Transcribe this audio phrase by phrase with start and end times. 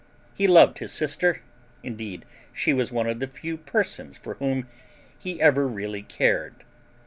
[0.33, 1.43] He loved his sister
[1.83, 4.67] indeed, she was one of the few persons for whom
[5.19, 6.63] he ever really cared.